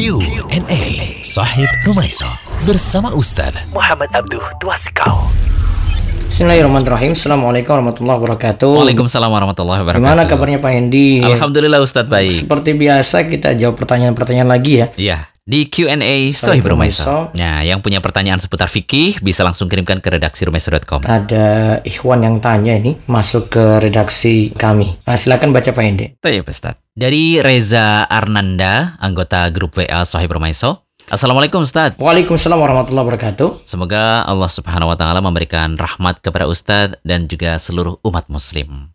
[0.00, 2.24] Q&A Sahib Rumaiso
[2.64, 5.28] bersama Ustaz Muhammad Abduh Twasikal.
[6.24, 7.12] Bismillahirrahmanirrahim.
[7.12, 8.80] Assalamualaikum warahmatullahi wabarakatuh.
[8.80, 10.00] Waalaikumsalam warahmatullahi wabarakatuh.
[10.00, 11.20] Gimana kabarnya Pak Hendi?
[11.20, 12.32] Alhamdulillah Ustadz baik.
[12.32, 14.86] Seperti biasa kita jawab pertanyaan-pertanyaan lagi ya.
[14.96, 17.36] Iya, di Q&A Sohib Rumaiso.
[17.36, 21.04] Nah, yang punya pertanyaan seputar fikih bisa langsung kirimkan ke redaksi rumaiso.com.
[21.04, 24.96] Ada ikhwan yang tanya ini masuk ke redaksi kami.
[25.04, 26.16] Nah, silakan baca Pak Hendi.
[26.24, 26.80] Baik, Ustaz.
[27.00, 30.84] Dari Reza Arnanda, anggota grup WA Sohib Rumaiso.
[31.08, 31.96] Assalamualaikum Ustaz.
[31.96, 33.64] Waalaikumsalam warahmatullahi wabarakatuh.
[33.64, 38.92] Semoga Allah Subhanahu wa taala memberikan rahmat kepada Ustadz dan juga seluruh umat muslim.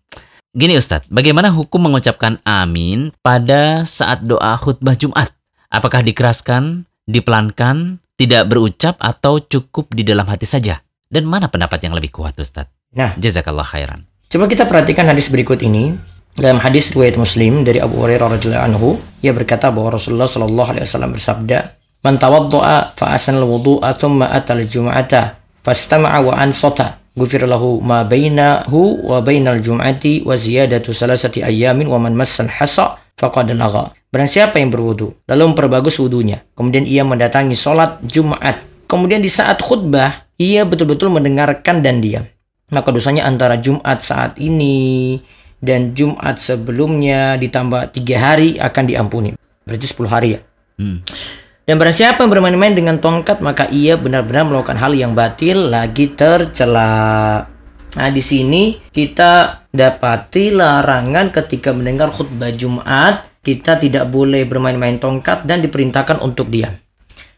[0.53, 5.33] Gini Ustadz, bagaimana hukum mengucapkan amin pada saat doa khutbah Jumat?
[5.73, 10.77] Apakah dikeraskan, dipelankan, tidak berucap atau cukup di dalam hati saja?
[11.09, 12.69] Dan mana pendapat yang lebih kuat Ustadz?
[12.93, 13.17] Nah.
[13.17, 14.05] jazakallah khairan.
[14.29, 16.14] Coba kita perhatikan hadis berikut ini.
[16.35, 20.83] Dalam hadis riwayat Muslim dari Abu Hurairah radhiyallahu anhu, ia berkata bahwa Rasulullah shallallahu alaihi
[20.83, 21.57] wasallam bersabda,
[22.03, 29.07] "Man tawadda'a fa asana al-wudu'a thumma ata al-jum'ata fastama'a wa ansata, ghufir lahu ma bainahu
[29.07, 34.59] wa bainal jum'ati wa ziyadatu salasati ayyamin wa man massal hasa faqad lagha." Barang siapa
[34.59, 38.59] yang berwudu, lalu memperbagus wudunya, kemudian ia mendatangi sholat Jumat,
[38.91, 42.27] kemudian di saat khutbah, ia betul-betul mendengarkan dan diam.
[42.75, 45.15] Maka dosanya antara Jumat saat ini
[45.65, 49.33] dan Jumat sebelumnya ditambah tiga hari akan diampuni.
[49.65, 50.39] Berarti 10 hari ya.
[50.77, 51.01] Hmm.
[51.65, 56.13] Dan barang siapa yang bermain-main dengan tongkat maka ia benar-benar melakukan hal yang batil lagi
[56.13, 57.49] tercela.
[57.97, 65.49] Nah di sini kita dapati larangan ketika mendengar khutbah Jumat kita tidak boleh bermain-main tongkat
[65.49, 66.77] dan diperintahkan untuk diam.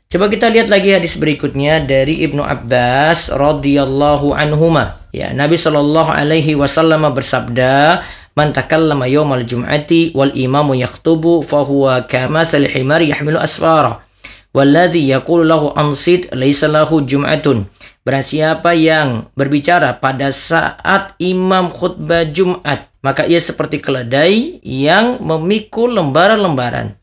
[0.08, 5.04] Coba kita lihat lagi hadis berikutnya dari Ibnu Abbas radhiyallahu anhuma.
[5.12, 8.08] Ya, Nabi Shallallahu alaihi wasallam bersabda,
[8.38, 14.06] "Man takallama yawmal jum'ati wal imamu yaktubu fahuwa kamathal himar yahmilu asfara."
[14.54, 17.66] Walladhi yaqulu lahu ansit laysa lahu jum'atun.
[18.08, 25.92] Barang siapa yang berbicara pada saat imam khutbah Jumat, maka ia seperti keledai yang memikul
[25.92, 26.96] lembaran-lembaran.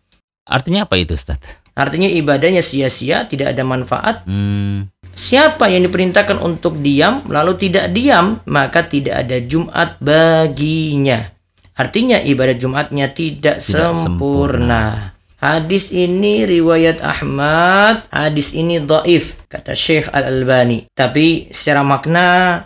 [0.48, 1.60] Artinya apa itu Ustadz?
[1.74, 4.22] Artinya ibadahnya sia-sia, tidak ada manfaat.
[4.24, 11.30] Hmm, Siapa yang diperintahkan untuk diam lalu tidak diam, maka tidak ada Jumat baginya.
[11.74, 15.14] Artinya ibadah Jumatnya tidak, Tidak sempurna.
[15.42, 20.88] Hadis ini riwayat Ahmad, hadis ini dhaif kata Syekh Al-Albani.
[20.94, 22.62] Tapi secara makna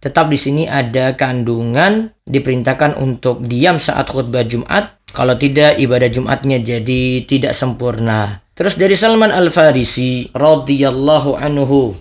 [0.00, 4.98] tetap di sini ada kandungan diperintahkan untuk diam saat khutbah Jumat.
[5.12, 8.45] Kalau tidak ibadah Jumatnya jadi tidak sempurna.
[8.56, 11.92] Terus dari Salman Al-Farisi radhiyallahu anhu,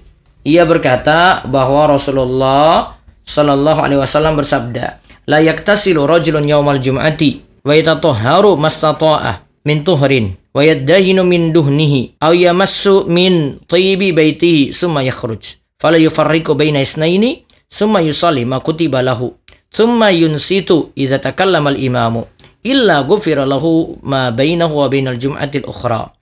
[0.48, 2.96] ia berkata bahwa Rasulullah
[3.28, 10.64] sallallahu alaihi wasallam bersabda, "La yaktasilu rajulun yaumal jum'ati wa yatatahharu mastata'ah min tuhrin wa
[10.64, 15.60] yaddahinu min duhnihi aw yamassu min tayyibi baitihi summa yakhruj.
[15.76, 19.36] Fala yufarriqu baina isnaini summa yusalli ma kutiba lahu.
[19.76, 22.32] Thumma yunsitu idza takallama al-imamu
[22.64, 26.16] illa ghufira lahu ma bainahu wa bainal jum'atil ukhra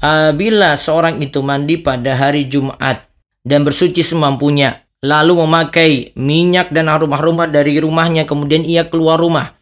[0.00, 3.06] Apabila seorang itu mandi pada hari Jumat
[3.44, 9.54] dan bersuci semampunya, lalu memakai minyak dan aromah-aromah dari rumahnya, kemudian ia keluar rumah.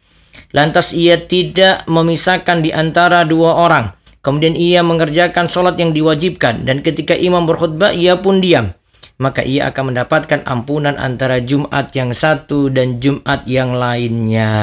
[0.53, 3.91] Lantas ia tidak memisahkan di antara dua orang.
[4.23, 8.71] Kemudian ia mengerjakan sholat yang diwajibkan dan ketika imam berkhutbah ia pun diam.
[9.19, 14.53] Maka ia akan mendapatkan ampunan antara Jumat yang satu dan Jumat yang lainnya.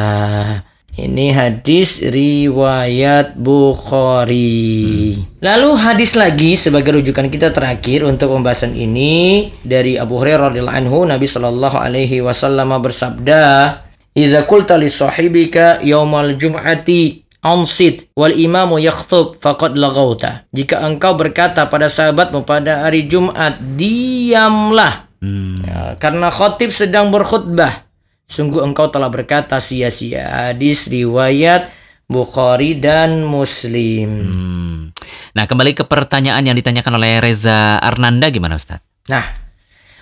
[0.90, 5.14] Ini hadis riwayat Bukhari.
[5.38, 10.98] Lalu hadis lagi sebagai rujukan kita terakhir untuk pembahasan ini dari Abu Hurairah radhiyallahu anhu
[11.06, 13.42] Nabi Shallallahu alaihi wasallam bersabda,
[14.18, 21.70] "Idza qulta li sahibika yaumal jum'ati ansit wal imamu yakhtub faqad laghauta." Jika engkau berkata
[21.70, 25.06] pada sahabatmu pada hari Jumat, diamlah.
[25.20, 27.89] Ya, karena khotib sedang berkhutbah.
[28.30, 30.54] Sungguh engkau telah berkata sia-sia.
[30.54, 31.66] Hadis riwayat
[32.06, 34.06] Bukhari dan Muslim.
[34.06, 34.78] hmm.
[35.30, 38.82] Nah, kembali ke pertanyaan yang ditanyakan oleh Reza Arnanda gimana Ustadz?
[39.06, 39.30] Nah,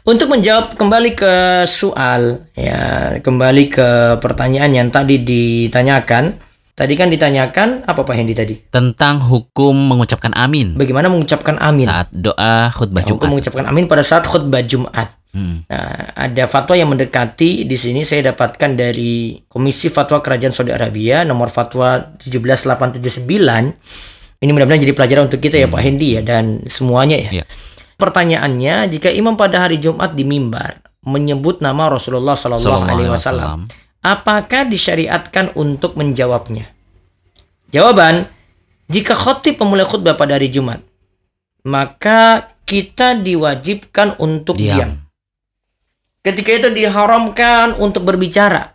[0.05, 1.33] untuk menjawab kembali ke
[1.65, 2.81] soal, ya
[3.21, 3.89] kembali ke
[4.21, 6.45] pertanyaan yang tadi ditanyakan.
[6.73, 8.55] Tadi kan ditanyakan apa Pak Hendi tadi?
[8.71, 11.83] Tentang hukum mengucapkan amin Bagaimana mengucapkan amin?
[11.83, 13.35] saat doa khutbah Ya, Jumat.
[13.35, 15.18] mengucapkan amin pada saat khutbah Jumat.
[15.39, 15.63] Hmm.
[15.71, 21.23] Nah, ada fatwa yang mendekati di sini saya dapatkan dari Komisi Fatwa Kerajaan Saudi Arabia
[21.23, 24.43] nomor fatwa 17879.
[24.43, 27.43] Ini mudah-mudahan jadi pelajaran untuk kita ya Pak Hendi ya dan semuanya ya.
[27.43, 27.45] Iya.
[27.99, 33.59] Pertanyaannya, jika imam pada hari Jumat di mimbar menyebut nama Rasulullah Shallallahu Sallallahu Alaihi Wasallam,
[34.03, 36.67] apakah disyariatkan untuk menjawabnya?
[37.71, 38.27] Jawaban,
[38.89, 40.81] Jika khotib memulai khutbah pada hari Jumat,
[41.61, 44.73] maka kita diwajibkan untuk diam.
[44.73, 44.91] Diam.
[46.23, 48.75] Ketika itu diharamkan untuk berbicara.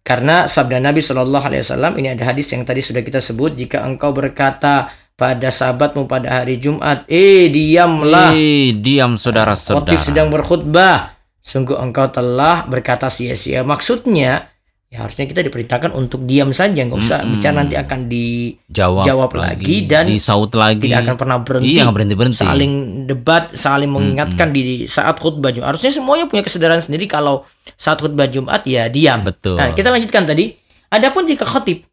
[0.00, 3.54] Karena sabda Nabi Shallallahu Alaihi Wasallam ini ada hadis yang tadi sudah kita sebut.
[3.54, 8.32] Jika engkau berkata pada sahabatmu pada hari Jumat, eh diamlah.
[8.32, 9.84] Eh, diam saudara-saudara.
[9.84, 11.20] Khotib sedang berkhutbah.
[11.44, 13.60] Sungguh engkau telah berkata sia-sia.
[13.60, 14.48] Maksudnya,
[14.90, 17.38] ya harusnya kita diperintahkan untuk diam saja, nggak usah Mm-mm.
[17.38, 20.90] bicara nanti akan dijawab jawab lagi dan disaut lagi.
[20.90, 21.70] tidak akan pernah berhenti.
[21.70, 22.42] Iya, nggak berhenti-berhenti.
[22.42, 22.72] Saling
[23.06, 25.70] debat, saling mengingatkan di saat khutbah Jumat.
[25.70, 27.46] Harusnya semuanya punya kesadaran sendiri kalau
[27.78, 29.22] saat khutbah Jumat ya diam.
[29.22, 29.62] Betul.
[29.62, 30.58] Nah, kita lanjutkan tadi.
[30.90, 31.86] Adapun jika khotib,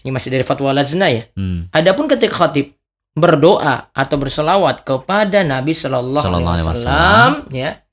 [0.00, 1.28] ini masih dari fatwa Lajna ya.
[1.36, 1.68] Hmm.
[1.68, 2.72] Adapun ketika khotib
[3.12, 7.84] berdoa atau berselawat kepada Nabi Shallallahu alaihi Wasallam, ya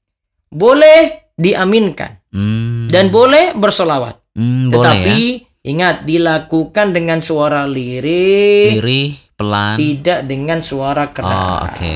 [0.47, 2.91] boleh diaminkan Hmm.
[2.91, 4.19] dan boleh berselawat.
[4.35, 5.69] Hmm, boleh Tetapi ya.
[5.71, 9.75] ingat dilakukan dengan suara lirih, Lirih, pelan.
[9.79, 11.31] tidak dengan suara keras.
[11.31, 11.95] Oh, oke.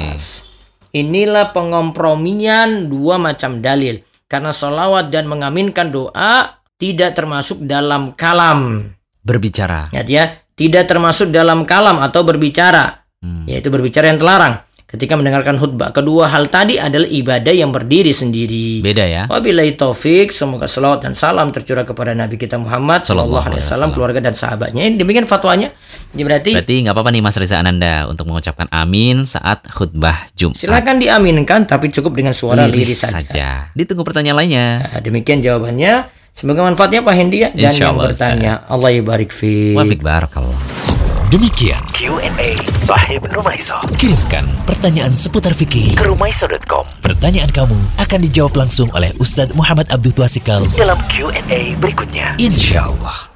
[0.90, 4.02] Inilah pengompromian dua macam dalil.
[4.26, 8.94] Karena solawat dan mengaminkan doa tidak termasuk dalam kalam.
[9.20, 9.90] Berbicara.
[9.92, 13.04] Ingat ya, tidak termasuk dalam kalam atau berbicara.
[13.20, 13.44] Hmm.
[13.44, 15.94] yaitu berbicara yang terlarang ketika mendengarkan khutbah.
[15.94, 18.82] Kedua hal tadi adalah ibadah yang berdiri sendiri.
[18.82, 19.30] Beda ya.
[19.30, 24.18] Wabillahi taufik, semoga salawat dan salam tercurah kepada Nabi kita Muhammad Sallallahu Alaihi Wasallam, keluarga
[24.18, 24.90] dan sahabatnya.
[24.90, 25.70] Ini demikian fatwanya.
[26.10, 30.58] Jadi berarti Berarti nggak apa-apa nih Mas Reza Ananda untuk mengucapkan amin saat khutbah Jumat.
[30.58, 33.70] silakan diaminkan, tapi cukup dengan suara Lirih lirih saja.
[33.78, 34.90] Ditunggu pertanyaan lainnya.
[34.90, 36.10] Nah, demikian jawabannya.
[36.34, 37.50] Semoga manfaatnya Pak Hendy ya.
[37.52, 39.76] Dan Insya yang Allah, bertanya, Allah ibarik fi.
[39.76, 40.79] Wafik barakallah.
[41.30, 43.78] Demikian Q&A Sahib Rumaiso.
[44.02, 46.90] Kirimkan pertanyaan seputar fikih ke rumaiso.com.
[47.06, 52.34] Pertanyaan kamu akan dijawab langsung oleh Ustadz Muhammad Abdul Twasikal dalam Q&A berikutnya.
[52.42, 53.29] Insya Allah.